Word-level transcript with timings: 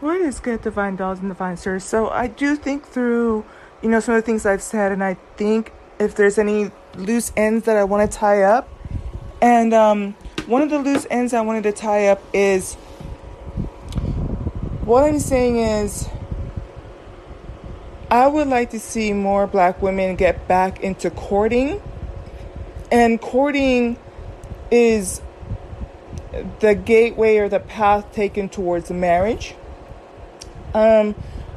What 0.00 0.20
is 0.20 0.40
good, 0.40 0.62
to 0.64 0.72
find 0.72 0.98
dolls 0.98 1.20
and 1.20 1.28
divine 1.28 1.56
sirs? 1.56 1.84
So 1.84 2.08
I 2.08 2.26
do 2.26 2.56
think 2.56 2.84
through, 2.84 3.44
you 3.80 3.88
know, 3.88 4.00
some 4.00 4.14
of 4.16 4.22
the 4.22 4.26
things 4.26 4.44
I've 4.44 4.62
said, 4.62 4.90
and 4.90 5.04
I 5.04 5.14
think 5.36 5.72
if 6.00 6.16
there's 6.16 6.36
any 6.36 6.72
loose 6.96 7.32
ends 7.36 7.64
that 7.66 7.76
I 7.76 7.84
want 7.84 8.10
to 8.10 8.18
tie 8.18 8.42
up, 8.42 8.68
and 9.40 9.72
um, 9.72 10.12
one 10.46 10.62
of 10.62 10.70
the 10.70 10.80
loose 10.80 11.06
ends 11.10 11.32
I 11.32 11.42
wanted 11.42 11.62
to 11.62 11.72
tie 11.72 12.08
up 12.08 12.20
is 12.32 12.74
what 14.84 15.04
I'm 15.04 15.20
saying 15.20 15.58
is 15.58 16.08
I 18.10 18.26
would 18.26 18.48
like 18.48 18.70
to 18.70 18.80
see 18.80 19.12
more 19.12 19.46
black 19.46 19.80
women 19.80 20.16
get 20.16 20.48
back 20.48 20.80
into 20.80 21.08
courting, 21.08 21.80
and 22.90 23.20
courting 23.20 23.96
is 24.72 25.22
the 26.58 26.74
gateway 26.74 27.36
or 27.36 27.48
the 27.48 27.60
path 27.60 28.12
taken 28.12 28.48
towards 28.48 28.90
marriage 28.90 29.54
um, 30.74 31.14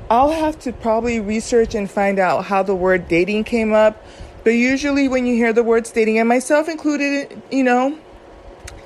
I'll 0.10 0.32
have 0.32 0.60
to 0.60 0.72
probably 0.72 1.20
research 1.20 1.76
and 1.76 1.90
find 1.90 2.20
out 2.20 2.46
how 2.46 2.64
the 2.64 2.76
word 2.76 3.08
dating 3.08 3.44
came 3.44 3.74
up. 3.74 4.04
But 4.44 4.52
usually, 4.52 5.10
when 5.10 5.26
you 5.26 5.36
hear 5.36 5.52
the 5.52 5.64
words 5.64 5.92
dating, 5.92 6.20
and 6.20 6.30
myself 6.30 6.70
included, 6.70 7.42
you 7.52 7.64
know, 7.64 7.98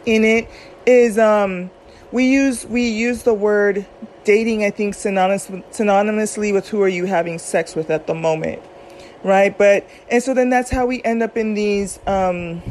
in 0.05 0.24
it, 0.24 0.50
is 0.86 1.20
um, 1.20 1.70
we 2.12 2.26
use 2.26 2.66
we 2.66 2.90
use 2.90 3.24
the 3.24 3.34
word 3.34 3.86
dating. 4.24 4.64
I 4.64 4.72
think 4.72 4.96
synonymous 4.96 5.48
synonymously 5.48 6.54
with 6.54 6.68
who 6.70 6.82
are 6.82 6.88
you 6.88 7.05
having 7.05 7.38
sex 7.38 7.76
with 7.76 7.91
at 7.91 8.08
the 8.08 8.16
moment, 8.16 8.63
right? 9.24 9.55
But 9.55 9.88
and 10.10 10.24
so 10.24 10.34
then 10.34 10.50
that's 10.50 10.72
how 10.72 10.88
we 10.88 11.04
end 11.04 11.22
up 11.22 11.38
in 11.38 11.54
these 11.54 12.00
um, 12.08 12.63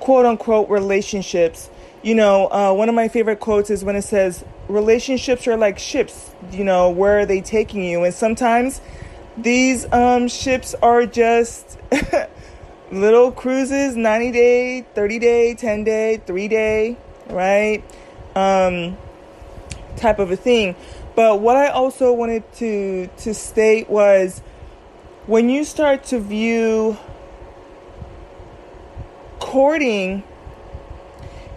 quote 0.00 0.26
unquote 0.26 0.68
relationships. 0.68 1.70
You 2.02 2.14
know, 2.14 2.48
uh, 2.52 2.72
one 2.74 2.88
of 2.88 2.94
my 2.94 3.08
favorite 3.08 3.40
quotes 3.40 3.70
is 3.70 3.84
when 3.84 3.96
it 3.96 4.02
says, 4.02 4.44
relationships 4.68 5.46
are 5.48 5.56
like 5.56 5.78
ships, 5.78 6.30
you 6.52 6.64
know, 6.64 6.90
where 6.90 7.20
are 7.20 7.26
they 7.26 7.40
taking 7.40 7.84
you? 7.84 8.04
And 8.04 8.14
sometimes 8.14 8.80
these 9.36 9.90
um, 9.92 10.28
ships 10.28 10.74
are 10.82 11.06
just 11.06 11.78
little 12.92 13.32
cruises 13.32 13.96
90 13.96 14.32
day, 14.32 14.82
30 14.94 15.18
day, 15.18 15.54
10 15.54 15.84
day, 15.84 16.16
3 16.18 16.48
day, 16.48 16.96
right? 17.28 17.82
Um, 18.34 18.96
type 19.96 20.18
of 20.18 20.30
a 20.30 20.36
thing. 20.36 20.76
But 21.14 21.40
what 21.40 21.56
I 21.56 21.68
also 21.68 22.12
wanted 22.12 22.44
to 22.54 23.08
to 23.18 23.34
state 23.34 23.90
was 23.90 24.40
when 25.26 25.48
you 25.50 25.64
start 25.64 26.04
to 26.04 26.20
view 26.20 26.96
courting, 29.40 30.22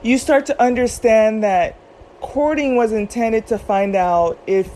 you 0.02 0.18
start 0.18 0.48
to 0.48 0.60
understand 0.62 1.44
that 1.44 1.76
courting 2.22 2.76
was 2.76 2.92
intended 2.92 3.48
to 3.48 3.58
find 3.58 3.96
out 3.96 4.40
if 4.48 4.70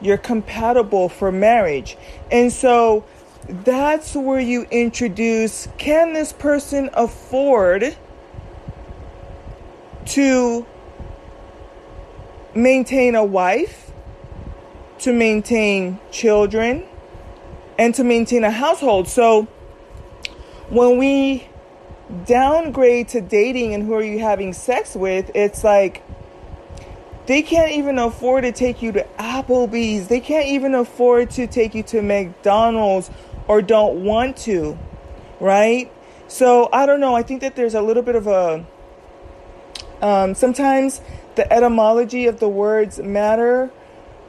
you're 0.00 0.16
compatible 0.16 1.08
for 1.08 1.30
marriage. 1.30 1.96
And 2.30 2.52
so 2.52 3.04
that's 3.48 4.14
where 4.14 4.40
you 4.40 4.66
introduce 4.70 5.68
can 5.78 6.12
this 6.12 6.32
person 6.32 6.90
afford 6.94 7.96
to 10.06 10.66
maintain 12.54 13.14
a 13.14 13.24
wife, 13.24 13.92
to 15.00 15.12
maintain 15.12 15.98
children, 16.10 16.84
and 17.78 17.94
to 17.94 18.04
maintain 18.04 18.44
a 18.44 18.50
household? 18.50 19.08
So 19.08 19.44
when 20.68 20.98
we 20.98 21.48
downgrade 22.26 23.08
to 23.08 23.20
dating 23.20 23.74
and 23.74 23.84
who 23.84 23.94
are 23.94 24.02
you 24.02 24.18
having 24.18 24.52
sex 24.52 24.94
with, 24.94 25.30
it's 25.34 25.62
like 25.62 26.02
they 27.28 27.42
can't 27.42 27.72
even 27.72 27.98
afford 27.98 28.44
to 28.44 28.52
take 28.52 28.80
you 28.80 28.90
to 28.92 29.06
Applebee's. 29.18 30.08
They 30.08 30.18
can't 30.18 30.46
even 30.46 30.74
afford 30.74 31.30
to 31.32 31.46
take 31.46 31.74
you 31.74 31.82
to 31.82 32.00
McDonald's 32.00 33.10
or 33.46 33.60
don't 33.60 34.02
want 34.02 34.38
to, 34.38 34.78
right? 35.38 35.92
So 36.26 36.70
I 36.72 36.86
don't 36.86 37.00
know. 37.00 37.14
I 37.14 37.22
think 37.22 37.42
that 37.42 37.54
there's 37.54 37.74
a 37.74 37.82
little 37.82 38.02
bit 38.02 38.16
of 38.16 38.26
a. 38.26 38.66
Um, 40.00 40.34
sometimes 40.34 41.02
the 41.34 41.52
etymology 41.52 42.26
of 42.28 42.40
the 42.40 42.48
words 42.48 42.98
matter, 42.98 43.70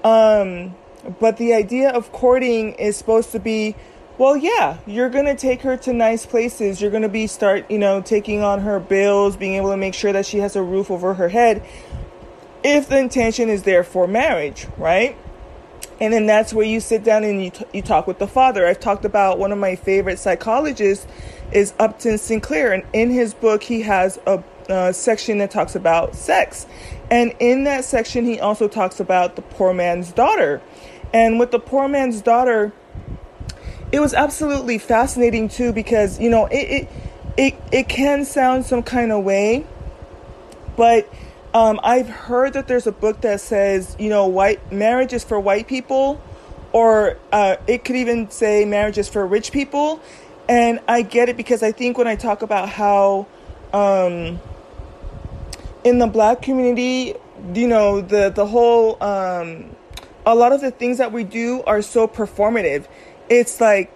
um, 0.03 0.75
but 1.21 1.37
the 1.37 1.53
idea 1.53 1.91
of 1.91 2.11
courting 2.11 2.73
is 2.73 2.97
supposed 2.97 3.31
to 3.31 3.39
be 3.39 3.75
well 4.17 4.35
yeah 4.35 4.77
you're 4.85 5.09
gonna 5.09 5.35
take 5.35 5.61
her 5.61 5.77
to 5.77 5.93
nice 5.93 6.25
places 6.25 6.81
you're 6.81 6.91
gonna 6.91 7.07
be 7.07 7.25
start 7.25 7.69
you 7.71 7.79
know 7.79 8.01
taking 8.01 8.43
on 8.43 8.59
her 8.59 8.77
bills 8.79 9.37
being 9.37 9.53
able 9.53 9.69
to 9.69 9.77
make 9.77 9.93
sure 9.93 10.11
that 10.11 10.25
she 10.25 10.39
has 10.39 10.57
a 10.57 10.61
roof 10.61 10.91
over 10.91 11.13
her 11.13 11.29
head 11.29 11.63
if 12.63 12.89
the 12.89 12.97
intention 12.97 13.49
is 13.49 13.63
there 13.63 13.83
for 13.83 14.07
marriage, 14.07 14.67
right? 14.77 15.17
And 16.01 16.13
then 16.13 16.25
that's 16.25 16.53
where 16.53 16.65
you 16.65 16.79
sit 16.79 17.03
down 17.03 17.23
and 17.23 17.43
you, 17.43 17.49
t- 17.51 17.65
you 17.73 17.81
talk 17.81 18.07
with 18.07 18.19
the 18.19 18.27
father. 18.27 18.65
I've 18.65 18.79
talked 18.79 19.05
about 19.05 19.37
one 19.37 19.51
of 19.51 19.57
my 19.57 19.75
favorite 19.75 20.19
psychologists 20.19 21.05
is 21.51 21.73
Upton 21.79 22.17
Sinclair, 22.17 22.71
and 22.73 22.83
in 22.93 23.09
his 23.09 23.33
book 23.33 23.63
he 23.63 23.81
has 23.81 24.19
a, 24.25 24.43
section 24.93 25.39
that 25.39 25.49
talks 25.49 25.73
about 25.73 26.13
sex, 26.13 26.67
and 27.09 27.33
in 27.39 27.63
that 27.63 27.83
section 27.83 28.23
he 28.23 28.39
also 28.39 28.67
talks 28.67 28.99
about 28.99 29.35
the 29.35 29.41
poor 29.41 29.73
man's 29.73 30.11
daughter, 30.11 30.61
and 31.11 31.39
with 31.39 31.49
the 31.49 31.57
poor 31.57 31.87
man's 31.87 32.21
daughter, 32.21 32.71
it 33.91 33.99
was 33.99 34.13
absolutely 34.13 34.77
fascinating 34.77 35.49
too 35.49 35.73
because 35.73 36.19
you 36.19 36.29
know 36.29 36.45
it 36.45 36.55
it 36.55 36.89
it, 37.35 37.55
it 37.71 37.89
can 37.89 38.25
sound 38.25 38.63
some 38.63 38.83
kind 38.83 39.11
of 39.11 39.23
way, 39.23 39.65
but 40.77 41.11
um, 41.53 41.79
I've 41.83 42.09
heard 42.09 42.53
that 42.53 42.67
there's 42.67 42.87
a 42.87 42.91
book 42.91 43.21
that 43.21 43.41
says, 43.41 43.95
you 43.99 44.09
know, 44.09 44.27
white 44.27 44.71
marriage 44.71 45.13
is 45.13 45.23
for 45.23 45.39
white 45.39 45.67
people, 45.67 46.21
or 46.71 47.17
uh, 47.31 47.55
it 47.65 47.83
could 47.83 47.95
even 47.95 48.29
say 48.29 48.65
marriage 48.65 48.97
is 48.97 49.09
for 49.09 49.25
rich 49.25 49.51
people. 49.51 49.99
And 50.47 50.79
I 50.87 51.01
get 51.01 51.29
it 51.29 51.37
because 51.37 51.63
I 51.63 51.71
think 51.71 51.97
when 51.97 52.07
I 52.07 52.15
talk 52.15 52.41
about 52.41 52.69
how 52.69 53.27
um, 53.73 54.39
in 55.83 55.99
the 55.99 56.07
black 56.07 56.41
community, 56.41 57.15
you 57.53 57.67
know, 57.67 58.01
the, 58.01 58.29
the 58.29 58.45
whole, 58.45 59.01
um, 59.01 59.75
a 60.25 60.35
lot 60.35 60.51
of 60.51 60.61
the 60.61 60.71
things 60.71 60.97
that 60.97 61.11
we 61.11 61.23
do 61.23 61.63
are 61.63 61.81
so 61.81 62.07
performative. 62.07 62.85
It's 63.29 63.59
like 63.61 63.91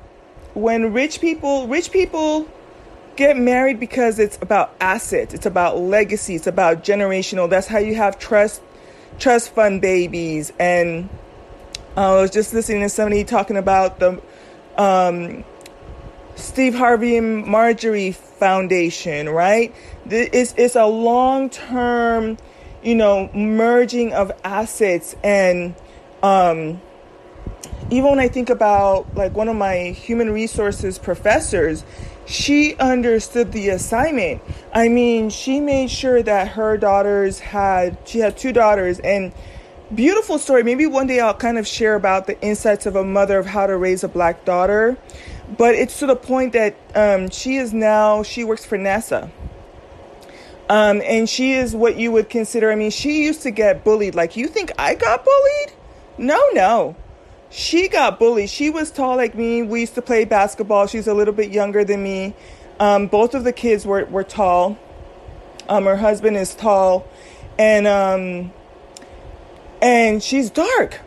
when 0.53 0.93
rich 0.93 1.21
people, 1.21 1.67
rich 1.67 1.91
people, 1.91 2.47
get 3.15 3.37
married 3.37 3.79
because 3.79 4.19
it's 4.19 4.37
about 4.41 4.75
assets, 4.79 5.33
it's 5.33 5.45
about 5.45 5.77
legacy, 5.77 6.35
it's 6.35 6.47
about 6.47 6.83
generational. 6.83 7.49
That's 7.49 7.67
how 7.67 7.79
you 7.79 7.95
have 7.95 8.19
trust 8.19 8.61
trust 9.19 9.53
fund 9.53 9.81
babies. 9.81 10.51
And 10.59 11.09
I 11.95 12.11
was 12.15 12.31
just 12.31 12.53
listening 12.53 12.81
to 12.81 12.89
somebody 12.89 13.23
talking 13.23 13.57
about 13.57 13.99
the 13.99 14.21
um, 14.77 15.43
Steve 16.35 16.73
Harvey 16.73 17.17
and 17.17 17.45
Marjorie 17.45 18.11
Foundation, 18.11 19.29
right? 19.29 19.73
It's, 20.09 20.53
it's 20.57 20.75
a 20.75 20.85
long 20.85 21.49
term, 21.49 22.37
you 22.81 22.95
know, 22.95 23.29
merging 23.33 24.13
of 24.13 24.31
assets. 24.43 25.15
And 25.23 25.75
um, 26.23 26.81
even 27.91 28.09
when 28.09 28.19
I 28.19 28.27
think 28.27 28.49
about 28.49 29.13
like 29.15 29.35
one 29.35 29.47
of 29.47 29.55
my 29.55 29.91
human 29.91 30.31
resources 30.31 30.97
professors, 30.97 31.83
she 32.25 32.75
understood 32.77 33.51
the 33.51 33.69
assignment. 33.69 34.41
I 34.73 34.89
mean, 34.89 35.29
she 35.29 35.59
made 35.59 35.89
sure 35.89 36.23
that 36.23 36.49
her 36.49 36.77
daughters 36.77 37.39
had, 37.39 37.97
she 38.05 38.19
had 38.19 38.37
two 38.37 38.53
daughters, 38.53 38.99
and 38.99 39.33
beautiful 39.93 40.39
story. 40.39 40.63
Maybe 40.63 40.85
one 40.85 41.07
day 41.07 41.19
I'll 41.19 41.33
kind 41.33 41.57
of 41.57 41.67
share 41.67 41.95
about 41.95 42.27
the 42.27 42.39
insights 42.41 42.85
of 42.85 42.95
a 42.95 43.03
mother 43.03 43.37
of 43.37 43.45
how 43.45 43.67
to 43.67 43.77
raise 43.77 44.03
a 44.03 44.07
black 44.07 44.45
daughter. 44.45 44.97
But 45.57 45.75
it's 45.75 45.99
to 45.99 46.07
the 46.07 46.15
point 46.15 46.53
that 46.53 46.75
um, 46.95 47.29
she 47.29 47.57
is 47.57 47.73
now, 47.73 48.23
she 48.23 48.43
works 48.43 48.65
for 48.65 48.77
NASA. 48.77 49.29
Um, 50.69 51.01
and 51.03 51.29
she 51.29 51.53
is 51.53 51.75
what 51.75 51.97
you 51.97 52.11
would 52.13 52.29
consider, 52.29 52.71
I 52.71 52.75
mean, 52.75 52.89
she 52.89 53.23
used 53.23 53.41
to 53.43 53.51
get 53.51 53.83
bullied. 53.83 54.15
Like, 54.15 54.37
you 54.37 54.47
think 54.47 54.71
I 54.79 54.95
got 54.95 55.25
bullied? 55.25 55.73
No, 56.17 56.41
no 56.53 56.95
she 57.53 57.87
got 57.87 58.17
bullied. 58.17 58.49
She 58.49 58.71
was 58.71 58.89
tall 58.89 59.15
like 59.15 59.35
me. 59.35 59.61
We 59.61 59.81
used 59.81 59.93
to 59.93 60.01
play 60.01 60.25
basketball. 60.25 60.87
She's 60.87 61.07
a 61.07 61.13
little 61.13 61.35
bit 61.35 61.51
younger 61.51 61.85
than 61.85 62.01
me. 62.01 62.33
Um, 62.79 63.05
both 63.05 63.35
of 63.35 63.43
the 63.43 63.53
kids 63.53 63.85
were, 63.85 64.05
were 64.05 64.23
tall. 64.23 64.75
Um, 65.69 65.85
her 65.85 65.97
husband 65.97 66.35
is 66.35 66.55
tall, 66.55 67.07
and 67.59 67.85
um, 67.85 68.51
and 69.83 70.21
she's 70.21 70.49
dark. 70.49 71.01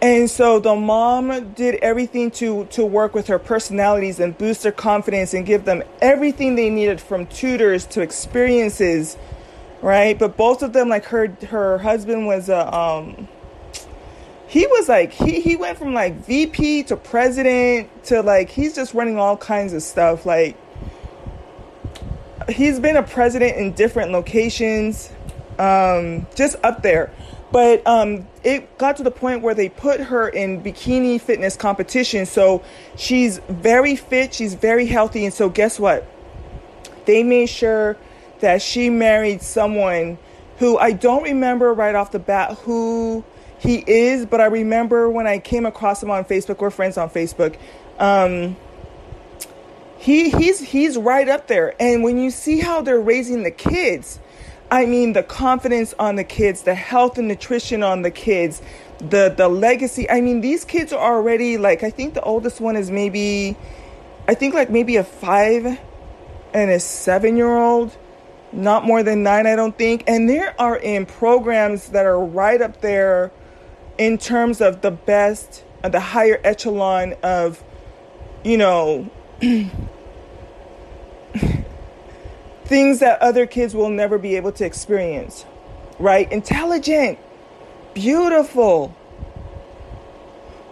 And 0.00 0.30
so 0.30 0.60
the 0.60 0.76
mom 0.76 1.52
did 1.54 1.74
everything 1.82 2.30
to 2.32 2.66
to 2.66 2.84
work 2.86 3.12
with 3.12 3.26
her 3.26 3.40
personalities 3.40 4.20
and 4.20 4.38
boost 4.38 4.62
their 4.62 4.72
confidence 4.72 5.34
and 5.34 5.44
give 5.44 5.64
them 5.64 5.82
everything 6.00 6.54
they 6.54 6.70
needed 6.70 7.00
from 7.00 7.26
tutors 7.26 7.84
to 7.86 8.00
experiences, 8.00 9.16
right? 9.82 10.16
But 10.16 10.36
both 10.36 10.62
of 10.62 10.72
them, 10.72 10.88
like 10.88 11.06
her 11.06 11.36
her 11.48 11.78
husband 11.78 12.28
was 12.28 12.48
a 12.48 12.74
um, 12.74 13.28
he 14.52 14.66
was 14.66 14.88
like 14.88 15.12
he 15.12 15.40
he 15.40 15.56
went 15.56 15.78
from 15.78 15.94
like 15.94 16.14
VP 16.26 16.84
to 16.84 16.96
president 16.96 17.88
to 18.04 18.20
like 18.20 18.50
he's 18.50 18.74
just 18.74 18.94
running 18.94 19.18
all 19.18 19.36
kinds 19.38 19.72
of 19.72 19.82
stuff 19.82 20.26
like 20.26 20.58
he's 22.50 22.78
been 22.78 22.96
a 22.98 23.02
president 23.02 23.56
in 23.56 23.72
different 23.72 24.12
locations 24.12 25.10
um, 25.58 26.26
just 26.34 26.56
up 26.62 26.82
there 26.82 27.10
But 27.52 27.86
um, 27.86 28.26
it 28.44 28.78
got 28.78 28.96
to 28.96 29.02
the 29.02 29.10
point 29.10 29.42
where 29.42 29.54
they 29.54 29.68
put 29.68 30.00
her 30.00 30.28
in 30.28 30.62
bikini 30.62 31.20
fitness 31.20 31.56
competition. 31.56 32.26
So 32.26 32.62
she's 32.96 33.38
very 33.48 33.96
fit, 33.96 34.34
she's 34.34 34.54
very 34.54 34.86
healthy. 34.86 35.24
And 35.26 35.34
so, 35.34 35.50
guess 35.50 35.78
what? 35.78 36.06
They 37.06 37.22
made 37.22 37.50
sure 37.50 37.96
that 38.40 38.62
she 38.62 38.90
married 38.90 39.42
someone 39.42 40.18
who 40.58 40.78
I 40.78 40.92
don't 40.92 41.22
remember 41.22 41.74
right 41.74 41.94
off 41.94 42.12
the 42.12 42.18
bat 42.18 42.58
who 42.60 43.24
he 43.62 43.84
is, 43.86 44.26
but 44.26 44.40
I 44.40 44.46
remember 44.46 45.08
when 45.08 45.28
I 45.28 45.38
came 45.38 45.66
across 45.66 46.02
him 46.02 46.10
on 46.10 46.24
Facebook. 46.24 46.58
We're 46.58 46.70
friends 46.70 46.98
on 46.98 47.08
Facebook. 47.10 47.56
Um, 47.96 48.56
he 49.98 50.30
he's 50.30 50.58
he's 50.58 50.98
right 50.98 51.28
up 51.28 51.46
there. 51.46 51.80
And 51.80 52.02
when 52.02 52.18
you 52.18 52.32
see 52.32 52.58
how 52.58 52.82
they're 52.82 53.00
raising 53.00 53.44
the 53.44 53.52
kids, 53.52 54.18
I 54.68 54.84
mean, 54.84 55.12
the 55.12 55.22
confidence 55.22 55.94
on 55.96 56.16
the 56.16 56.24
kids, 56.24 56.62
the 56.62 56.74
health 56.74 57.18
and 57.18 57.28
nutrition 57.28 57.84
on 57.84 58.02
the 58.02 58.10
kids, 58.10 58.60
the 58.98 59.32
the 59.36 59.48
legacy. 59.48 60.10
I 60.10 60.22
mean, 60.22 60.40
these 60.40 60.64
kids 60.64 60.92
are 60.92 61.14
already 61.14 61.56
like 61.56 61.84
I 61.84 61.90
think 61.90 62.14
the 62.14 62.22
oldest 62.22 62.60
one 62.60 62.74
is 62.74 62.90
maybe 62.90 63.56
I 64.26 64.34
think 64.34 64.54
like 64.54 64.70
maybe 64.70 64.96
a 64.96 65.04
5 65.04 65.66
and 66.52 66.70
a 66.70 66.78
7-year-old, 66.78 67.96
not 68.50 68.84
more 68.84 69.04
than 69.04 69.22
9 69.22 69.46
I 69.46 69.54
don't 69.54 69.78
think. 69.78 70.02
And 70.08 70.28
they 70.28 70.40
are 70.58 70.76
in 70.76 71.06
programs 71.06 71.90
that 71.90 72.06
are 72.06 72.18
right 72.18 72.60
up 72.60 72.80
there 72.80 73.30
in 73.98 74.18
terms 74.18 74.60
of 74.60 74.80
the 74.80 74.90
best 74.90 75.64
uh, 75.84 75.88
the 75.88 76.00
higher 76.00 76.40
echelon 76.44 77.14
of 77.22 77.62
you 78.44 78.56
know 78.56 79.10
things 82.72 83.00
that 83.00 83.20
other 83.20 83.46
kids 83.46 83.74
will 83.74 83.90
never 83.90 84.16
be 84.18 84.36
able 84.36 84.52
to 84.52 84.64
experience, 84.64 85.44
right? 85.98 86.30
Intelligent, 86.32 87.18
beautiful, 87.92 88.96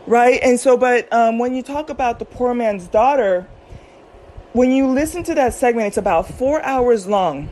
right? 0.07 0.41
And 0.43 0.59
so, 0.59 0.77
but 0.77 1.13
um, 1.13 1.39
when 1.39 1.55
you 1.55 1.63
talk 1.63 1.91
about 1.91 2.19
the 2.19 2.25
poor 2.25 2.55
man's 2.55 2.87
daughter, 2.87 3.47
when 4.53 4.73
you 4.73 4.87
listen 4.87 5.23
to 5.25 5.35
that 5.35 5.53
segment, 5.53 5.89
it's 5.89 5.97
about 5.97 6.27
four 6.27 6.63
hours 6.63 7.07
long. 7.07 7.51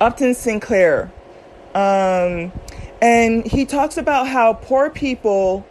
Upton 0.00 0.34
Sinclair. 0.34 1.12
Um, 1.74 2.52
and 3.02 3.44
he 3.44 3.66
talks 3.66 3.98
about 3.98 4.28
how 4.28 4.54
poor 4.54 4.88
people 4.88 5.66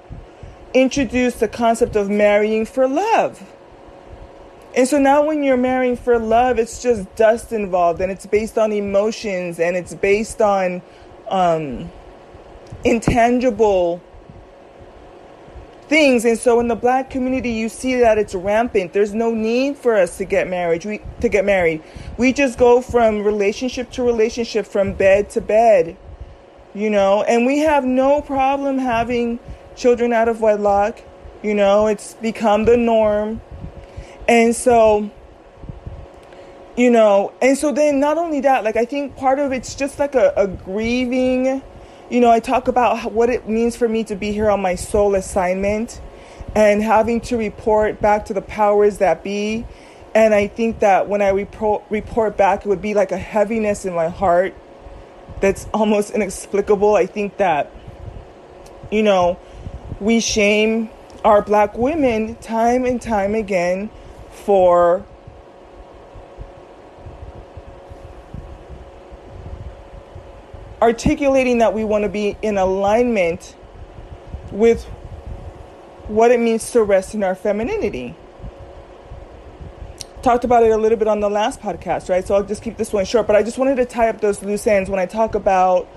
introduce 0.75 1.35
the 1.35 1.47
concept 1.47 1.95
of 1.95 2.11
marrying 2.11 2.65
for 2.65 2.87
love 2.87 3.41
and 4.75 4.87
so 4.87 4.97
now 4.97 5.25
when 5.25 5.43
you're 5.43 5.57
marrying 5.57 5.97
for 5.97 6.17
love, 6.17 6.57
it's 6.57 6.81
just 6.81 7.13
dust 7.15 7.51
involved 7.51 7.99
and 7.99 8.11
it's 8.11 8.25
based 8.25 8.57
on 8.57 8.71
emotions 8.71 9.59
and 9.59 9.75
it's 9.75 9.93
based 9.93 10.41
on 10.41 10.81
um, 11.27 11.91
intangible 12.85 14.01
things. 15.89 16.23
And 16.23 16.37
so 16.37 16.61
in 16.61 16.69
the 16.69 16.75
black 16.75 17.09
community, 17.09 17.51
you 17.51 17.67
see 17.67 17.99
that 17.99 18.17
it's 18.17 18.33
rampant. 18.33 18.93
There's 18.93 19.13
no 19.13 19.31
need 19.31 19.75
for 19.75 19.97
us 19.97 20.17
to 20.19 20.25
get 20.25 20.47
married. 20.47 20.85
We 20.85 21.01
to 21.19 21.27
get 21.27 21.43
married. 21.43 21.83
We 22.17 22.31
just 22.31 22.57
go 22.57 22.79
from 22.79 23.23
relationship 23.23 23.91
to 23.91 24.03
relationship, 24.03 24.65
from 24.65 24.93
bed 24.93 25.29
to 25.31 25.41
bed, 25.41 25.97
you 26.73 26.89
know. 26.89 27.23
And 27.23 27.45
we 27.45 27.59
have 27.59 27.85
no 27.85 28.21
problem 28.21 28.77
having 28.77 29.39
children 29.75 30.13
out 30.13 30.27
of 30.27 30.41
wedlock. 30.41 31.01
You 31.43 31.55
know, 31.55 31.87
it's 31.87 32.13
become 32.15 32.65
the 32.65 32.77
norm 32.77 33.41
and 34.31 34.55
so, 34.55 35.09
you 36.77 36.89
know, 36.89 37.33
and 37.41 37.57
so 37.57 37.73
then 37.73 37.99
not 37.99 38.17
only 38.17 38.39
that, 38.41 38.63
like 38.63 38.77
I 38.77 38.85
think 38.85 39.17
part 39.17 39.39
of 39.39 39.51
it's 39.51 39.75
just 39.75 39.99
like 39.99 40.15
a, 40.15 40.33
a 40.37 40.47
grieving, 40.47 41.61
you 42.09 42.19
know, 42.21 42.31
I 42.31 42.39
talk 42.39 42.69
about 42.69 43.11
what 43.11 43.29
it 43.29 43.49
means 43.49 43.75
for 43.75 43.87
me 43.87 44.03
to 44.05 44.15
be 44.15 44.31
here 44.31 44.49
on 44.49 44.61
my 44.61 44.75
soul 44.75 45.15
assignment 45.15 45.99
and 46.55 46.81
having 46.81 47.19
to 47.21 47.35
report 47.37 47.99
back 48.01 48.25
to 48.25 48.33
the 48.33 48.41
powers 48.41 48.99
that 48.99 49.23
be. 49.23 49.65
And 50.13 50.33
I 50.33 50.47
think 50.47 50.79
that 50.79 51.07
when 51.07 51.21
I 51.21 51.29
report, 51.29 51.83
report 51.89 52.37
back, 52.37 52.65
it 52.65 52.69
would 52.69 52.81
be 52.81 52.93
like 52.93 53.11
a 53.11 53.17
heaviness 53.17 53.85
in 53.85 53.93
my 53.93 54.09
heart 54.09 54.53
that's 55.41 55.67
almost 55.73 56.11
inexplicable. 56.11 56.95
I 56.95 57.07
think 57.07 57.37
that, 57.37 57.71
you 58.91 59.03
know, 59.03 59.37
we 59.99 60.19
shame 60.19 60.89
our 61.25 61.41
black 61.41 61.77
women 61.77 62.35
time 62.35 62.85
and 62.85 63.01
time 63.01 63.35
again 63.35 63.89
for 64.31 65.05
articulating 70.81 71.59
that 71.59 71.73
we 71.73 71.83
want 71.83 72.03
to 72.03 72.09
be 72.09 72.37
in 72.41 72.57
alignment 72.57 73.55
with 74.51 74.83
what 76.07 76.31
it 76.31 76.39
means 76.39 76.71
to 76.71 76.83
rest 76.83 77.13
in 77.13 77.23
our 77.23 77.35
femininity. 77.35 78.15
Talked 80.21 80.43
about 80.43 80.63
it 80.63 80.71
a 80.71 80.77
little 80.77 80.97
bit 80.97 81.07
on 81.07 81.19
the 81.19 81.29
last 81.29 81.61
podcast, 81.61 82.09
right? 82.09 82.25
So 82.25 82.35
I'll 82.35 82.43
just 82.43 82.61
keep 82.61 82.77
this 82.77 82.93
one 82.93 83.05
short, 83.05 83.25
but 83.25 83.35
I 83.35 83.41
just 83.41 83.57
wanted 83.57 83.77
to 83.77 83.85
tie 83.85 84.09
up 84.09 84.21
those 84.21 84.43
loose 84.43 84.67
ends 84.67 84.89
when 84.89 84.99
I 84.99 85.07
talk 85.07 85.33
about 85.33 85.87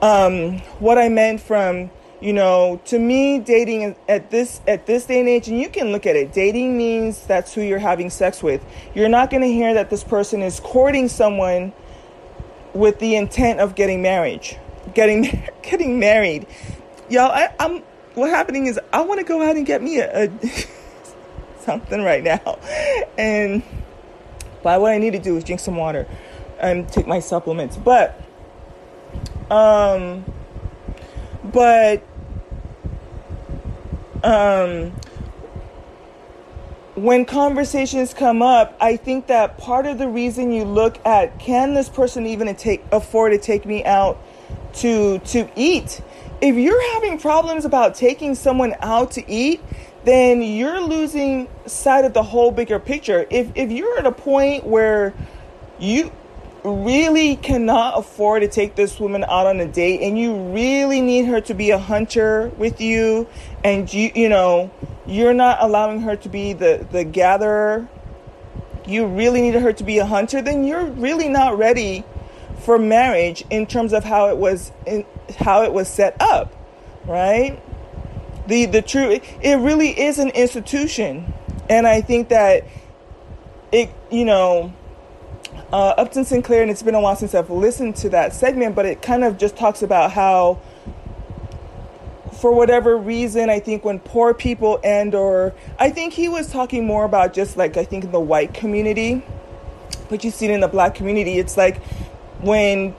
um, 0.00 0.58
what 0.78 0.98
I 0.98 1.08
meant 1.08 1.40
from 1.40 1.90
you 2.20 2.32
know 2.32 2.80
to 2.84 2.98
me 2.98 3.38
dating 3.38 3.94
at 4.08 4.30
this 4.30 4.60
at 4.66 4.86
this 4.86 5.06
day 5.06 5.20
and 5.20 5.28
age 5.28 5.46
and 5.48 5.60
you 5.60 5.68
can 5.68 5.92
look 5.92 6.04
at 6.04 6.16
it 6.16 6.32
dating 6.32 6.76
means 6.76 7.24
that's 7.26 7.54
who 7.54 7.60
you're 7.60 7.78
having 7.78 8.10
sex 8.10 8.42
with 8.42 8.64
you're 8.92 9.08
not 9.08 9.30
going 9.30 9.40
to 9.40 9.48
hear 9.48 9.74
that 9.74 9.88
this 9.88 10.02
person 10.02 10.42
is 10.42 10.58
courting 10.58 11.08
someone 11.08 11.72
with 12.74 12.98
the 12.98 13.14
intent 13.14 13.60
of 13.60 13.76
getting 13.76 14.02
marriage 14.02 14.56
getting 14.94 15.22
getting 15.62 16.00
married 16.00 16.44
y'all 17.08 17.30
I, 17.30 17.54
am 17.60 17.84
what 18.14 18.30
happening 18.30 18.66
is 18.66 18.80
i 18.92 19.00
want 19.00 19.20
to 19.20 19.24
go 19.24 19.40
out 19.40 19.56
and 19.56 19.64
get 19.64 19.80
me 19.80 19.98
a, 19.98 20.24
a 20.24 20.28
something 21.68 22.02
right 22.02 22.24
now 22.24 22.58
and 23.18 23.62
but 24.62 24.80
what 24.80 24.92
i 24.92 24.98
need 24.98 25.12
to 25.12 25.18
do 25.18 25.36
is 25.36 25.44
drink 25.44 25.60
some 25.60 25.76
water 25.76 26.06
and 26.60 26.88
take 26.88 27.06
my 27.06 27.20
supplements 27.20 27.76
but 27.76 28.20
um 29.50 30.24
but 31.52 32.02
um, 34.22 34.92
when 36.94 37.24
conversations 37.24 38.12
come 38.12 38.42
up, 38.42 38.76
I 38.80 38.96
think 38.96 39.28
that 39.28 39.58
part 39.58 39.86
of 39.86 39.98
the 39.98 40.08
reason 40.08 40.52
you 40.52 40.64
look 40.64 41.04
at 41.06 41.38
can 41.38 41.74
this 41.74 41.88
person 41.88 42.26
even 42.26 42.54
take, 42.56 42.84
afford 42.90 43.32
to 43.32 43.38
take 43.38 43.64
me 43.64 43.84
out 43.84 44.18
to 44.74 45.18
to 45.20 45.48
eat? 45.56 46.00
If 46.40 46.54
you're 46.54 46.94
having 46.94 47.18
problems 47.18 47.64
about 47.64 47.96
taking 47.96 48.36
someone 48.36 48.76
out 48.80 49.10
to 49.12 49.30
eat, 49.30 49.60
then 50.04 50.40
you're 50.40 50.80
losing 50.80 51.48
sight 51.66 52.04
of 52.04 52.12
the 52.12 52.22
whole 52.22 52.52
bigger 52.52 52.78
picture. 52.78 53.26
If 53.28 53.50
if 53.56 53.72
you're 53.72 53.98
at 53.98 54.06
a 54.06 54.12
point 54.12 54.64
where 54.64 55.14
you 55.80 56.12
really 56.62 57.36
cannot 57.36 57.98
afford 57.98 58.42
to 58.42 58.48
take 58.48 58.76
this 58.76 59.00
woman 59.00 59.24
out 59.24 59.46
on 59.46 59.58
a 59.60 59.66
date 59.66 60.00
and 60.02 60.18
you 60.18 60.34
really 60.52 61.00
need 61.00 61.24
her 61.24 61.40
to 61.40 61.54
be 61.54 61.70
a 61.70 61.78
hunter 61.78 62.48
with 62.56 62.80
you 62.80 63.26
and 63.64 63.92
you 63.92 64.10
you 64.14 64.28
know 64.28 64.70
you're 65.06 65.34
not 65.34 65.58
allowing 65.60 66.00
her 66.00 66.16
to 66.16 66.28
be 66.28 66.52
the 66.52 66.86
the 66.90 67.04
gatherer 67.04 67.88
you 68.86 69.06
really 69.06 69.40
need 69.40 69.54
her 69.54 69.72
to 69.72 69.84
be 69.84 69.98
a 69.98 70.04
hunter 70.04 70.42
then 70.42 70.64
you're 70.64 70.86
really 70.86 71.28
not 71.28 71.56
ready 71.56 72.04
for 72.58 72.76
marriage 72.76 73.44
in 73.50 73.64
terms 73.64 73.92
of 73.92 74.04
how 74.04 74.28
it 74.28 74.36
was 74.36 74.72
in, 74.84 75.06
how 75.36 75.62
it 75.62 75.72
was 75.72 75.88
set 75.88 76.16
up 76.20 76.54
right 77.06 77.60
the 78.46 78.66
the 78.66 78.82
true 78.82 79.20
it 79.42 79.56
really 79.56 79.98
is 79.98 80.18
an 80.18 80.30
institution 80.30 81.32
and 81.68 81.86
i 81.86 82.00
think 82.00 82.28
that 82.28 82.64
it 83.72 83.90
you 84.10 84.24
know 84.24 84.72
uh, 85.72 85.94
Upton 85.98 86.24
Sinclair, 86.24 86.62
and 86.62 86.70
it's 86.70 86.82
been 86.82 86.94
a 86.94 87.00
while 87.00 87.16
since 87.16 87.34
I've 87.34 87.50
listened 87.50 87.96
to 87.96 88.08
that 88.10 88.32
segment, 88.32 88.74
but 88.74 88.86
it 88.86 89.02
kind 89.02 89.24
of 89.24 89.36
just 89.36 89.56
talks 89.56 89.82
about 89.82 90.12
how, 90.12 90.60
for 92.40 92.52
whatever 92.52 92.96
reason, 92.96 93.50
I 93.50 93.60
think 93.60 93.84
when 93.84 93.98
poor 93.98 94.32
people 94.32 94.80
and 94.82 95.14
or 95.14 95.54
I 95.78 95.90
think 95.90 96.14
he 96.14 96.28
was 96.28 96.50
talking 96.50 96.86
more 96.86 97.04
about 97.04 97.34
just 97.34 97.56
like 97.56 97.76
I 97.76 97.84
think 97.84 98.04
in 98.04 98.12
the 98.12 98.20
white 98.20 98.54
community, 98.54 99.22
but 100.08 100.24
you 100.24 100.30
see 100.30 100.46
it 100.46 100.52
in 100.52 100.60
the 100.60 100.68
black 100.68 100.94
community. 100.94 101.38
It's 101.38 101.56
like 101.56 101.82
when 102.40 102.94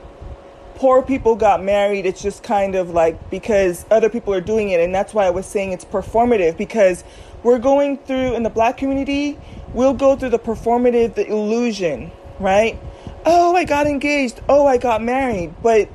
poor 0.80 1.04
people 1.04 1.36
got 1.36 1.64
married, 1.64 2.06
it's 2.08 2.22
just 2.22 2.42
kind 2.42 2.74
of 2.74 2.90
like 2.90 3.30
because 3.30 3.86
other 3.92 4.10
people 4.10 4.34
are 4.34 4.42
doing 4.42 4.70
it, 4.70 4.80
and 4.80 4.94
that's 4.96 5.14
why 5.14 5.26
I 5.26 5.30
was 5.30 5.46
saying 5.46 5.72
it's 5.72 5.86
performative 5.86 6.58
because 6.58 7.04
we're 7.44 7.60
going 7.60 7.98
through 7.98 8.34
in 8.34 8.44
the 8.44 8.50
black 8.50 8.78
community, 8.78 9.38
we'll 9.74 9.94
go 9.94 10.16
through 10.16 10.30
the 10.30 10.40
performative, 10.40 11.14
the 11.14 11.28
illusion 11.28 12.12
right? 12.40 12.80
Oh, 13.26 13.56
I 13.56 13.66
got 13.66 13.86
engaged. 13.86 14.42
Oh, 14.50 14.66
I 14.66 14.78
got 14.78 15.04
married. 15.04 15.54
But 15.62 15.90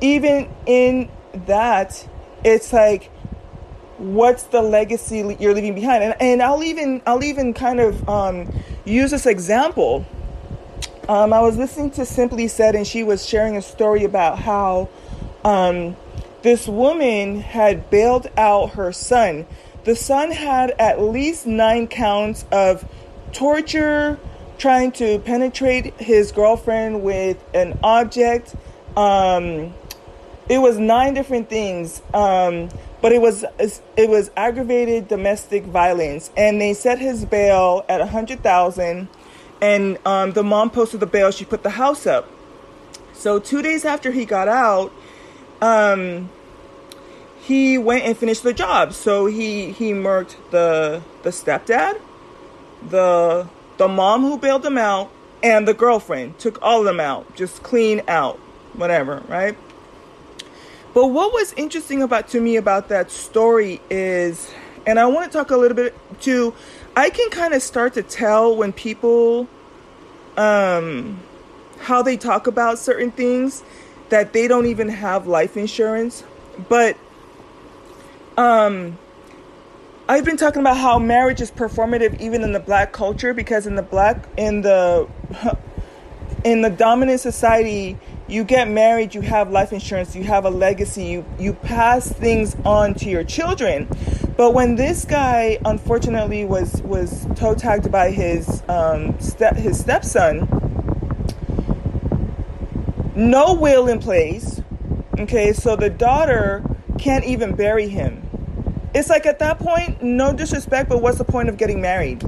even 0.00 0.48
in 0.64 1.10
that, 1.46 2.08
it's 2.44 2.72
like, 2.72 3.10
what's 3.98 4.44
the 4.44 4.62
legacy 4.62 5.36
you're 5.38 5.54
leaving 5.54 5.74
behind? 5.74 6.02
And, 6.02 6.14
and 6.20 6.42
I'll 6.42 6.64
even 6.64 7.02
I'll 7.06 7.24
even 7.24 7.54
kind 7.54 7.80
of 7.80 8.08
um, 8.08 8.52
use 8.84 9.10
this 9.10 9.26
example. 9.26 10.04
Um, 11.08 11.32
I 11.32 11.40
was 11.40 11.56
listening 11.56 11.92
to 11.92 12.04
Simply 12.04 12.48
Said, 12.48 12.74
and 12.74 12.84
she 12.84 13.04
was 13.04 13.24
sharing 13.24 13.56
a 13.56 13.62
story 13.62 14.02
about 14.04 14.38
how 14.40 14.88
Um, 15.44 15.94
this 16.42 16.66
woman 16.66 17.40
had 17.40 17.88
bailed 17.88 18.28
out 18.36 18.70
her 18.70 18.90
son. 18.92 19.46
The 19.84 19.94
son 19.94 20.32
had 20.32 20.74
at 20.76 21.00
least 21.00 21.46
nine 21.46 21.86
counts 21.86 22.44
of 22.50 22.84
torture, 23.32 24.18
trying 24.58 24.90
to 24.92 25.20
penetrate 25.20 25.94
his 26.00 26.32
girlfriend 26.32 27.04
with 27.04 27.36
an 27.54 27.78
object. 27.84 28.56
Um, 28.96 29.72
it 30.48 30.58
was 30.58 30.78
nine 30.78 31.14
different 31.14 31.48
things, 31.48 32.02
um, 32.12 32.68
but 33.00 33.12
it 33.12 33.20
was 33.20 33.44
it 33.96 34.10
was 34.10 34.32
aggravated 34.36 35.06
domestic 35.06 35.62
violence, 35.66 36.32
and 36.36 36.60
they 36.60 36.74
set 36.74 36.98
his 36.98 37.24
bail 37.24 37.84
at 37.88 38.00
a 38.00 38.06
hundred 38.06 38.42
thousand. 38.42 39.06
And 39.66 39.84
um, 40.12 40.28
the 40.38 40.44
mom 40.52 40.70
posted 40.70 41.00
the 41.00 41.10
bail. 41.16 41.30
She 41.38 41.44
put 41.44 41.62
the 41.68 41.74
house 41.82 42.06
up. 42.06 42.24
So 43.22 43.30
two 43.50 43.62
days 43.68 43.82
after 43.84 44.10
he 44.12 44.24
got 44.36 44.48
out, 44.48 44.92
um, 45.60 46.30
he 47.48 47.78
went 47.78 48.04
and 48.04 48.16
finished 48.22 48.42
the 48.42 48.52
job. 48.64 48.92
So 48.92 49.26
he 49.36 49.72
he 49.80 49.88
murked 49.92 50.36
the 50.50 51.02
the 51.24 51.30
stepdad, 51.30 51.94
the 52.94 53.48
the 53.82 53.88
mom 53.88 54.22
who 54.26 54.38
bailed 54.38 54.64
him 54.64 54.78
out, 54.78 55.10
and 55.42 55.66
the 55.66 55.74
girlfriend. 55.74 56.38
Took 56.38 56.56
all 56.62 56.80
of 56.80 56.86
them 56.90 57.00
out, 57.00 57.22
just 57.34 57.62
clean 57.62 58.02
out, 58.08 58.36
whatever, 58.74 59.22
right? 59.28 59.56
But 60.94 61.08
what 61.08 61.32
was 61.32 61.52
interesting 61.54 62.02
about 62.02 62.28
to 62.28 62.40
me 62.40 62.56
about 62.56 62.88
that 62.88 63.10
story 63.10 63.80
is, 63.90 64.50
and 64.86 64.98
I 64.98 65.06
want 65.06 65.30
to 65.30 65.38
talk 65.38 65.50
a 65.50 65.56
little 65.56 65.76
bit 65.76 65.92
to, 66.22 66.54
I 66.96 67.10
can 67.10 67.28
kind 67.30 67.52
of 67.52 67.62
start 67.62 67.94
to 67.94 68.02
tell 68.02 68.56
when 68.56 68.72
people, 68.72 69.46
um, 70.36 71.20
how 71.80 72.02
they 72.02 72.16
talk 72.16 72.46
about 72.46 72.78
certain 72.78 73.10
things 73.10 73.62
that 74.08 74.32
they 74.32 74.48
don't 74.48 74.66
even 74.66 74.88
have 74.88 75.26
life 75.26 75.56
insurance. 75.56 76.24
But, 76.68 76.96
um, 78.36 78.98
I've 80.08 80.24
been 80.24 80.36
talking 80.36 80.60
about 80.60 80.76
how 80.76 80.98
marriage 81.00 81.40
is 81.40 81.50
performative 81.50 82.20
even 82.20 82.42
in 82.42 82.52
the 82.52 82.60
black 82.60 82.92
culture 82.92 83.34
because 83.34 83.66
in 83.66 83.74
the 83.74 83.82
black 83.82 84.28
in 84.36 84.60
the 84.60 85.08
in 86.44 86.62
the 86.62 86.70
dominant 86.70 87.18
society 87.18 87.98
you 88.28 88.44
get 88.44 88.68
married, 88.68 89.14
you 89.14 89.20
have 89.20 89.50
life 89.50 89.72
insurance, 89.72 90.16
you 90.16 90.24
have 90.24 90.44
a 90.44 90.50
legacy, 90.50 91.04
you, 91.04 91.24
you 91.38 91.52
pass 91.52 92.10
things 92.10 92.56
on 92.64 92.94
to 92.94 93.08
your 93.08 93.24
children. 93.24 93.88
But 94.36 94.52
when 94.52 94.76
this 94.76 95.04
guy 95.06 95.58
unfortunately 95.64 96.44
was 96.44 96.82
was 96.82 97.26
toe 97.36 97.54
tagged 97.54 97.90
by 97.90 98.10
his 98.10 98.62
um, 98.68 99.18
step 99.18 99.56
his 99.56 99.80
stepson, 99.80 100.46
no 103.14 103.54
will 103.54 103.88
in 103.88 103.98
place. 103.98 104.60
Okay, 105.18 105.54
so 105.54 105.76
the 105.76 105.88
daughter 105.88 106.62
can't 106.98 107.24
even 107.24 107.54
bury 107.54 107.88
him. 107.88 108.22
It's 108.94 109.08
like 109.08 109.24
at 109.24 109.38
that 109.38 109.58
point, 109.58 110.02
no 110.02 110.34
disrespect, 110.34 110.90
but 110.90 111.00
what's 111.00 111.18
the 111.18 111.24
point 111.24 111.48
of 111.48 111.56
getting 111.56 111.80
married? 111.80 112.22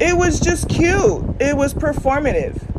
It 0.00 0.16
was 0.16 0.40
just 0.40 0.68
cute. 0.68 1.24
It 1.40 1.56
was 1.56 1.74
performative. 1.74 2.69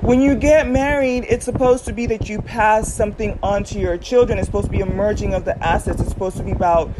When 0.00 0.20
you 0.20 0.34
get 0.34 0.68
married, 0.68 1.26
it's 1.28 1.44
supposed 1.44 1.84
to 1.84 1.92
be 1.92 2.06
that 2.06 2.28
you 2.28 2.40
pass 2.40 2.92
something 2.92 3.38
on 3.42 3.64
to 3.64 3.78
your 3.78 3.98
children. 3.98 4.38
It's 4.38 4.46
supposed 4.46 4.66
to 4.66 4.70
be 4.70 4.80
a 4.80 4.86
merging 4.86 5.34
of 5.34 5.44
the 5.44 5.58
assets. 5.62 6.00
It's 6.00 6.10
supposed 6.10 6.36
to 6.38 6.42
be 6.42 6.52
about 6.52 6.90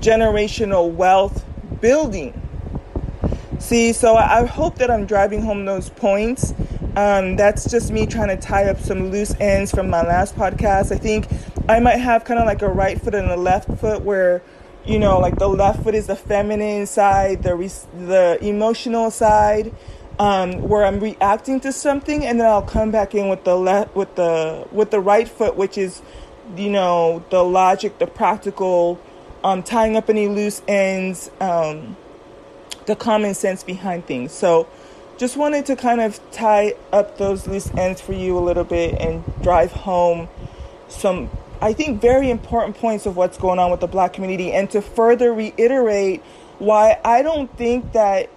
generational 0.00 0.90
wealth 0.90 1.44
building. 1.80 2.34
See, 3.58 3.92
so 3.92 4.16
I 4.16 4.46
hope 4.46 4.76
that 4.76 4.90
I'm 4.90 5.04
driving 5.04 5.42
home 5.42 5.66
those 5.66 5.90
points. 5.90 6.54
Um, 6.96 7.36
that's 7.36 7.70
just 7.70 7.92
me 7.92 8.06
trying 8.06 8.28
to 8.28 8.36
tie 8.36 8.68
up 8.68 8.80
some 8.80 9.10
loose 9.10 9.34
ends 9.38 9.70
from 9.70 9.90
my 9.90 10.02
last 10.02 10.34
podcast. 10.34 10.92
I 10.92 10.96
think 10.96 11.28
I 11.68 11.78
might 11.78 11.98
have 11.98 12.24
kind 12.24 12.40
of 12.40 12.46
like 12.46 12.62
a 12.62 12.68
right 12.68 13.00
foot 13.00 13.14
and 13.14 13.30
a 13.30 13.36
left 13.36 13.68
foot 13.78 14.02
where, 14.02 14.42
you 14.86 14.98
know, 14.98 15.18
like 15.18 15.38
the 15.38 15.46
left 15.46 15.82
foot 15.82 15.94
is 15.94 16.06
the 16.06 16.16
feminine 16.16 16.86
side, 16.86 17.42
the 17.42 17.54
the 17.92 18.38
emotional 18.40 19.10
side, 19.10 19.74
um, 20.18 20.68
where 20.68 20.84
I'm 20.84 21.00
reacting 21.00 21.60
to 21.60 21.72
something, 21.72 22.24
and 22.24 22.40
then 22.40 22.46
I'll 22.46 22.62
come 22.62 22.90
back 22.90 23.14
in 23.14 23.28
with 23.28 23.44
the 23.44 23.56
left, 23.56 23.94
with 23.94 24.14
the 24.16 24.66
with 24.70 24.90
the 24.90 25.00
right 25.00 25.28
foot, 25.28 25.56
which 25.56 25.78
is, 25.78 26.02
you 26.56 26.70
know, 26.70 27.24
the 27.30 27.42
logic, 27.42 27.98
the 27.98 28.06
practical, 28.06 29.00
um, 29.44 29.62
tying 29.62 29.96
up 29.96 30.10
any 30.10 30.28
loose 30.28 30.62
ends, 30.68 31.30
um, 31.40 31.96
the 32.86 32.96
common 32.96 33.34
sense 33.34 33.62
behind 33.62 34.06
things. 34.06 34.32
So, 34.32 34.66
just 35.16 35.36
wanted 35.36 35.66
to 35.66 35.76
kind 35.76 36.00
of 36.00 36.20
tie 36.32 36.74
up 36.92 37.16
those 37.18 37.46
loose 37.46 37.70
ends 37.74 38.00
for 38.00 38.12
you 38.12 38.36
a 38.36 38.40
little 38.40 38.64
bit 38.64 39.00
and 39.00 39.24
drive 39.42 39.72
home 39.72 40.28
some, 40.88 41.30
I 41.60 41.72
think, 41.72 42.00
very 42.00 42.30
important 42.30 42.76
points 42.76 43.06
of 43.06 43.16
what's 43.16 43.38
going 43.38 43.58
on 43.58 43.70
with 43.70 43.80
the 43.80 43.86
black 43.86 44.12
community, 44.12 44.52
and 44.52 44.68
to 44.70 44.82
further 44.82 45.32
reiterate 45.32 46.22
why 46.58 46.98
I 47.04 47.22
don't 47.22 47.54
think 47.56 47.92
that 47.92 48.28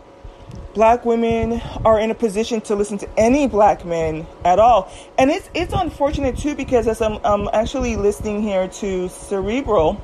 black 0.74 1.06
women 1.06 1.62
are 1.86 2.00
in 2.00 2.12
a 2.12 2.16
position 2.16 2.62
to 2.62 2.76
listen 2.76 2.98
to 2.98 3.10
any 3.18 3.48
black 3.48 3.86
men 3.86 4.26
at 4.44 4.60
all. 4.60 4.92
And 5.18 5.30
it's 5.30 5.50
it's 5.54 5.74
unfortunate 5.74 6.38
too 6.38 6.56
because 6.56 6.88
as 6.88 7.02
I'm, 7.02 7.20
I'm 7.24 7.48
actually 7.54 7.96
listening 7.96 8.42
here 8.42 8.68
to 8.68 9.10
Cerebral, 9.10 10.02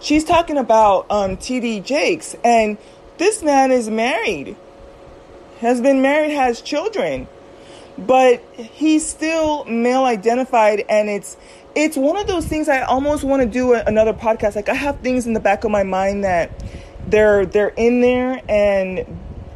she's 0.00 0.24
talking 0.24 0.58
about 0.58 1.06
um, 1.10 1.36
TD 1.36 1.84
Jakes, 1.84 2.34
and 2.44 2.78
this 3.18 3.42
man 3.42 3.70
is 3.70 3.88
married, 3.88 4.56
has 5.60 5.80
been 5.80 6.02
married, 6.02 6.32
has 6.32 6.60
children, 6.60 7.28
but 7.98 8.42
he's 8.56 9.06
still 9.06 9.64
male 9.64 10.04
identified, 10.04 10.84
and 10.88 11.08
it's 11.08 11.36
it's 11.74 11.96
one 11.96 12.16
of 12.16 12.26
those 12.26 12.46
things 12.46 12.68
I 12.68 12.82
almost 12.82 13.24
want 13.24 13.42
to 13.42 13.48
do 13.48 13.74
another 13.74 14.12
podcast. 14.12 14.56
Like 14.56 14.68
I 14.68 14.74
have 14.74 15.00
things 15.00 15.26
in 15.26 15.32
the 15.32 15.40
back 15.40 15.64
of 15.64 15.70
my 15.70 15.82
mind 15.82 16.24
that 16.24 16.50
they're 17.06 17.46
they're 17.46 17.68
in 17.76 18.00
there 18.00 18.40
and 18.48 19.04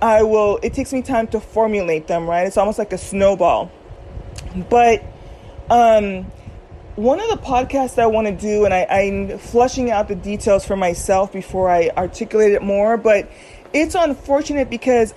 I 0.00 0.22
will, 0.22 0.58
it 0.62 0.74
takes 0.74 0.92
me 0.92 1.02
time 1.02 1.26
to 1.28 1.40
formulate 1.40 2.06
them, 2.06 2.28
right? 2.28 2.46
It's 2.46 2.56
almost 2.56 2.78
like 2.78 2.92
a 2.92 2.98
snowball. 2.98 3.70
But 4.68 5.02
um, 5.70 6.24
one 6.96 7.20
of 7.20 7.28
the 7.30 7.36
podcasts 7.36 7.98
I 7.98 8.06
want 8.06 8.26
to 8.26 8.34
do, 8.34 8.64
and 8.64 8.74
I, 8.74 8.84
I'm 8.84 9.38
flushing 9.38 9.90
out 9.90 10.08
the 10.08 10.14
details 10.14 10.66
for 10.66 10.76
myself 10.76 11.32
before 11.32 11.70
I 11.70 11.90
articulate 11.96 12.52
it 12.52 12.62
more, 12.62 12.96
but 12.96 13.30
it's 13.72 13.94
unfortunate 13.94 14.68
because 14.68 15.14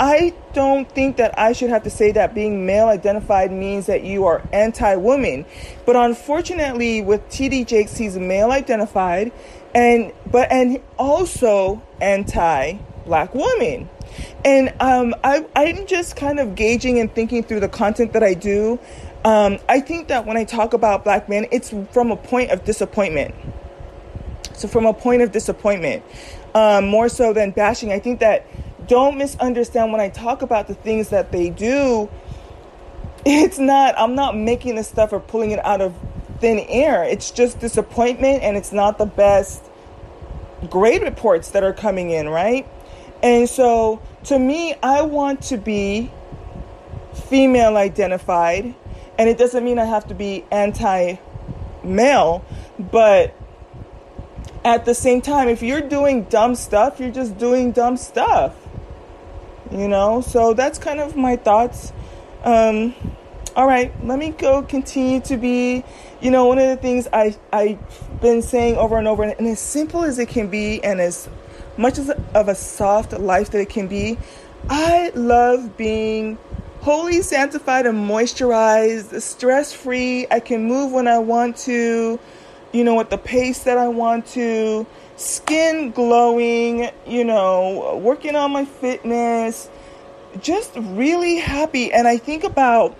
I 0.00 0.32
don't 0.54 0.90
think 0.90 1.18
that 1.18 1.38
I 1.38 1.52
should 1.52 1.68
have 1.68 1.82
to 1.82 1.90
say 1.90 2.10
that 2.12 2.34
being 2.34 2.64
male 2.64 2.88
identified 2.88 3.52
means 3.52 3.84
that 3.84 4.02
you 4.02 4.24
are 4.24 4.42
anti 4.50 4.96
woman. 4.96 5.44
But 5.84 5.94
unfortunately, 5.94 7.02
with 7.02 7.28
TD 7.28 7.66
Jakes, 7.66 7.98
he's 7.98 8.16
male 8.16 8.50
identified 8.50 9.30
and 9.74 10.12
but 10.30 10.50
and 10.50 10.80
also 10.98 11.82
anti 12.00 12.78
black 13.04 13.34
woman. 13.34 13.90
And 14.42 14.72
um, 14.80 15.14
I, 15.22 15.46
I'm 15.54 15.86
just 15.86 16.16
kind 16.16 16.40
of 16.40 16.54
gauging 16.54 16.98
and 16.98 17.14
thinking 17.14 17.42
through 17.42 17.60
the 17.60 17.68
content 17.68 18.14
that 18.14 18.22
I 18.22 18.32
do. 18.32 18.78
Um, 19.26 19.58
I 19.68 19.80
think 19.80 20.08
that 20.08 20.24
when 20.24 20.38
I 20.38 20.44
talk 20.44 20.72
about 20.72 21.04
black 21.04 21.28
men, 21.28 21.46
it's 21.52 21.74
from 21.92 22.10
a 22.10 22.16
point 22.16 22.52
of 22.52 22.64
disappointment. 22.64 23.34
So, 24.54 24.66
from 24.66 24.86
a 24.86 24.94
point 24.94 25.20
of 25.20 25.30
disappointment, 25.30 26.02
um, 26.54 26.86
more 26.86 27.10
so 27.10 27.34
than 27.34 27.50
bashing, 27.50 27.92
I 27.92 27.98
think 27.98 28.20
that 28.20 28.46
don't 28.90 29.16
misunderstand 29.16 29.92
when 29.92 30.00
I 30.00 30.08
talk 30.08 30.42
about 30.42 30.66
the 30.66 30.74
things 30.74 31.10
that 31.10 31.30
they 31.30 31.48
do. 31.48 32.10
It's 33.24 33.60
not, 33.60 33.94
I'm 33.96 34.16
not 34.16 34.36
making 34.36 34.74
this 34.74 34.88
stuff 34.88 35.12
or 35.12 35.20
pulling 35.20 35.52
it 35.52 35.64
out 35.64 35.80
of 35.80 35.94
thin 36.40 36.58
air. 36.58 37.04
It's 37.04 37.30
just 37.30 37.60
disappointment 37.60 38.42
and 38.42 38.56
it's 38.56 38.72
not 38.72 38.98
the 38.98 39.06
best 39.06 39.62
grade 40.68 41.02
reports 41.02 41.52
that 41.52 41.62
are 41.62 41.72
coming 41.72 42.10
in, 42.10 42.28
right? 42.28 42.66
And 43.22 43.48
so 43.48 44.02
to 44.24 44.36
me, 44.36 44.74
I 44.82 45.02
want 45.02 45.42
to 45.44 45.56
be 45.56 46.10
female 47.28 47.76
identified, 47.76 48.74
and 49.18 49.28
it 49.28 49.38
doesn't 49.38 49.64
mean 49.64 49.78
I 49.78 49.84
have 49.84 50.08
to 50.08 50.14
be 50.14 50.44
anti 50.50 51.16
male, 51.84 52.44
but 52.78 53.34
at 54.64 54.84
the 54.84 54.94
same 54.94 55.20
time, 55.20 55.48
if 55.48 55.62
you're 55.62 55.80
doing 55.80 56.24
dumb 56.24 56.56
stuff, 56.56 56.98
you're 56.98 57.12
just 57.12 57.38
doing 57.38 57.70
dumb 57.70 57.96
stuff. 57.96 58.59
You 59.70 59.88
know? 59.88 60.20
So 60.20 60.54
that's 60.54 60.78
kind 60.78 61.00
of 61.00 61.16
my 61.16 61.36
thoughts. 61.36 61.92
Um, 62.44 62.94
all 63.56 63.66
right, 63.66 63.92
let 64.06 64.18
me 64.18 64.30
go 64.30 64.62
continue 64.62 65.20
to 65.22 65.36
be, 65.36 65.84
you 66.20 66.30
know, 66.30 66.46
one 66.46 66.58
of 66.58 66.68
the 66.68 66.76
things 66.76 67.08
I, 67.12 67.36
I've 67.52 67.78
been 68.20 68.42
saying 68.42 68.76
over 68.76 68.96
and 68.96 69.08
over, 69.08 69.24
and 69.24 69.46
as 69.46 69.58
simple 69.58 70.04
as 70.04 70.18
it 70.18 70.28
can 70.28 70.48
be, 70.48 70.82
and 70.84 71.00
as 71.00 71.28
much 71.76 71.98
as 71.98 72.10
of 72.10 72.48
a 72.48 72.54
soft 72.54 73.12
life 73.12 73.50
that 73.50 73.60
it 73.60 73.68
can 73.68 73.88
be, 73.88 74.18
I 74.68 75.10
love 75.14 75.76
being 75.76 76.38
holy, 76.80 77.22
sanctified, 77.22 77.86
and 77.86 78.08
moisturized, 78.08 79.20
stress 79.20 79.72
free. 79.72 80.26
I 80.30 80.40
can 80.40 80.64
move 80.64 80.92
when 80.92 81.08
I 81.08 81.18
want 81.18 81.56
to, 81.58 82.18
you 82.72 82.84
know, 82.84 83.00
at 83.00 83.10
the 83.10 83.18
pace 83.18 83.64
that 83.64 83.78
I 83.78 83.88
want 83.88 84.26
to, 84.28 84.86
skin 85.16 85.90
glowing, 85.90 86.90
you 87.06 87.24
know, 87.24 88.00
working 88.02 88.36
on 88.36 88.52
my 88.52 88.64
fitness, 88.64 89.68
just 90.40 90.72
really 90.76 91.36
happy. 91.36 91.92
And 91.92 92.06
I 92.06 92.16
think 92.16 92.44
about 92.44 92.92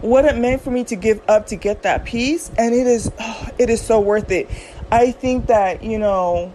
what 0.00 0.24
it 0.24 0.36
meant 0.36 0.62
for 0.62 0.70
me 0.70 0.84
to 0.84 0.96
give 0.96 1.22
up 1.28 1.46
to 1.46 1.56
get 1.56 1.82
that 1.82 2.04
peace, 2.04 2.50
and 2.58 2.74
it 2.74 2.86
is, 2.86 3.10
oh, 3.18 3.48
it 3.58 3.70
is 3.70 3.80
so 3.80 4.00
worth 4.00 4.30
it. 4.30 4.48
I 4.90 5.12
think 5.12 5.46
that 5.46 5.82
you 5.82 5.98
know, 5.98 6.52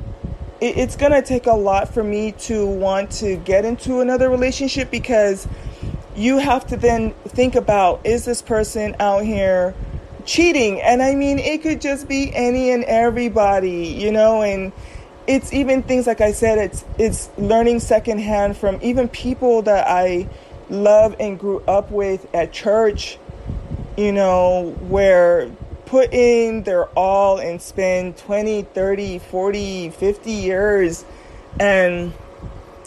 it, 0.59 0.77
it's 0.77 0.95
gonna 0.95 1.21
take 1.21 1.47
a 1.47 1.53
lot 1.53 1.93
for 1.93 2.03
me 2.03 2.33
to 2.33 2.65
want 2.65 3.11
to 3.13 3.37
get 3.37 3.63
into 3.65 4.01
another 4.01 4.29
relationship 4.29 4.91
because 4.91 5.47
you 6.15 6.39
have 6.39 6.65
to 6.67 6.77
then 6.77 7.11
think 7.27 7.55
about 7.55 8.05
is 8.05 8.25
this 8.25 8.41
person 8.41 8.95
out 8.99 9.23
here 9.23 9.73
cheating? 10.27 10.79
And 10.81 11.01
I 11.01 11.15
mean, 11.15 11.39
it 11.39 11.63
could 11.63 11.81
just 11.81 12.07
be 12.07 12.31
any 12.35 12.69
and 12.69 12.83
everybody, 12.83 13.87
you 13.87 14.11
know, 14.11 14.43
and 14.43 14.71
it's 15.25 15.51
even 15.51 15.81
things 15.81 16.05
like 16.05 16.21
I 16.21 16.31
said, 16.31 16.59
it's 16.59 16.85
it's 16.99 17.29
learning 17.37 17.79
secondhand 17.79 18.57
from 18.57 18.77
even 18.83 19.07
people 19.07 19.63
that 19.63 19.87
I 19.87 20.29
love 20.69 21.15
and 21.19 21.39
grew 21.39 21.61
up 21.61 21.89
with 21.89 22.27
at 22.35 22.53
church, 22.53 23.17
you 23.97 24.11
know, 24.11 24.75
where 24.87 25.49
put 25.85 26.13
in 26.13 26.63
their 26.63 26.85
all 26.87 27.39
and 27.39 27.61
spend 27.61 28.17
20, 28.17 28.63
30, 28.63 29.19
40, 29.19 29.89
50 29.89 30.31
years 30.31 31.05
and 31.59 32.13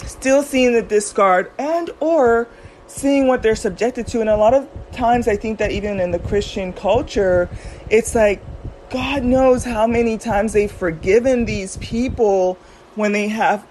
still 0.05 0.43
seeing 0.43 0.75
the 0.75 0.83
discard 0.83 1.51
and 1.59 1.91
or 2.01 2.47
seeing 2.91 3.27
what 3.27 3.43
they're 3.43 3.57
subjected 3.57 4.07
to. 4.09 4.21
And 4.21 4.29
a 4.29 4.37
lot 4.37 4.55
of 4.55 4.69
times 4.93 5.29
i 5.29 5.37
think 5.37 5.61
that 5.61 5.71
even 5.71 6.01
in 6.01 6.11
the 6.11 6.19
christian 6.19 6.73
culture 6.73 7.49
it's 7.91 8.13
like 8.13 8.43
god 8.91 9.23
knows 9.23 9.65
how 9.65 9.87
many 9.87 10.19
times 10.19 10.53
they've 10.53 10.73
forgiven 10.73 11.45
these 11.45 11.77
people 11.77 12.55
when 12.97 13.13
they 13.13 13.29
have 13.29 13.65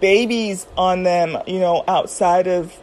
babies 0.00 0.66
on 0.78 1.02
them 1.02 1.36
you 1.46 1.58
know 1.58 1.84
outside 1.86 2.46
of 2.46 2.74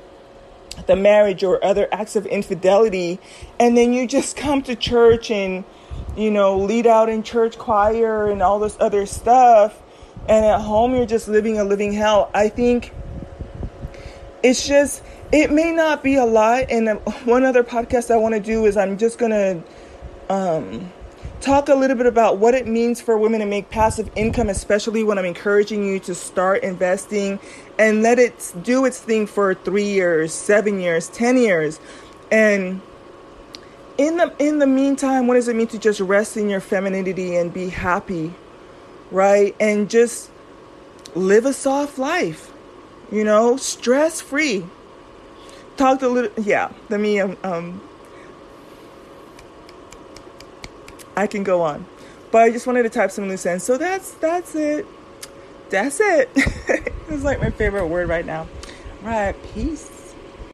the 0.85 0.95
marriage 0.95 1.43
or 1.43 1.63
other 1.63 1.87
acts 1.91 2.15
of 2.15 2.25
infidelity. 2.27 3.19
And 3.59 3.75
then 3.75 3.93
you 3.93 4.07
just 4.07 4.37
come 4.37 4.61
to 4.63 4.75
church 4.75 5.31
and 5.31 5.63
you 6.15 6.29
know 6.29 6.57
lead 6.57 6.85
out 6.85 7.09
in 7.09 7.23
church 7.23 7.57
choir 7.57 8.29
and 8.29 8.41
all 8.41 8.59
this 8.59 8.77
other 8.79 9.05
stuff. 9.05 9.81
And 10.29 10.45
at 10.45 10.61
home 10.61 10.93
you're 10.93 11.05
just 11.05 11.27
living 11.27 11.57
a 11.57 11.63
living 11.63 11.93
hell. 11.93 12.29
I 12.33 12.49
think 12.49 12.93
it's 14.43 14.67
just 14.67 15.01
it 15.31 15.51
may 15.51 15.71
not 15.71 16.03
be 16.03 16.15
a 16.15 16.25
lot 16.25 16.65
and 16.69 16.89
one 17.25 17.43
other 17.43 17.63
podcast 17.63 18.11
i 18.11 18.17
want 18.17 18.33
to 18.33 18.39
do 18.39 18.65
is 18.65 18.77
i'm 18.77 18.97
just 18.97 19.17
going 19.17 19.31
to 19.31 19.63
um, 20.29 20.91
talk 21.39 21.69
a 21.69 21.75
little 21.75 21.95
bit 21.95 22.05
about 22.05 22.37
what 22.37 22.53
it 22.53 22.67
means 22.67 22.99
for 22.99 23.17
women 23.17 23.39
to 23.39 23.45
make 23.45 23.69
passive 23.69 24.09
income 24.15 24.49
especially 24.49 25.03
when 25.03 25.17
i'm 25.17 25.25
encouraging 25.25 25.85
you 25.85 25.99
to 25.99 26.15
start 26.15 26.63
investing 26.63 27.39
and 27.79 28.01
let 28.01 28.19
it 28.19 28.53
do 28.63 28.85
its 28.85 28.99
thing 28.99 29.27
for 29.27 29.53
three 29.53 29.85
years 29.87 30.33
seven 30.33 30.79
years 30.79 31.07
ten 31.09 31.37
years. 31.37 31.79
And 32.31 32.81
in 33.97 34.17
the 34.17 34.33
in 34.39 34.59
the 34.59 34.67
meantime 34.67 35.27
what 35.27 35.35
does 35.35 35.47
it 35.47 35.55
mean 35.55 35.67
to 35.67 35.79
just 35.79 35.99
rest 35.99 36.35
in 36.37 36.49
your 36.49 36.59
femininity 36.59 37.35
and 37.35 37.53
be 37.53 37.69
happy 37.69 38.33
right? 39.09 39.55
And 39.59 39.89
just 39.89 40.29
live 41.15 41.45
a 41.45 41.53
soft 41.53 41.97
life 41.97 42.51
you 43.11 43.23
know 43.23 43.55
stress 43.57 44.19
free 44.19 44.65
talked 45.77 46.01
a 46.01 46.09
little 46.09 46.31
yeah 46.43 46.71
let 46.89 46.99
me 46.99 47.19
um, 47.19 47.37
um 47.43 47.81
i 51.15 51.27
can 51.27 51.43
go 51.43 51.61
on. 51.61 51.85
But 52.31 52.43
i 52.43 52.51
just 52.51 52.67
wanted 52.67 52.83
to 52.83 52.89
type 52.89 53.11
some 53.11 53.27
loose 53.27 53.45
ends 53.45 53.63
so 53.63 53.77
that's 53.77 54.11
that's 54.11 54.55
it. 54.55 54.85
That's 55.69 55.99
it. 55.99 56.29
It's 57.09 57.23
like 57.23 57.39
my 57.39 57.49
favorite 57.49 57.87
word 57.87 58.09
right 58.09 58.25
now. 58.25 58.47
Right 59.01 59.33
peace 59.53 59.96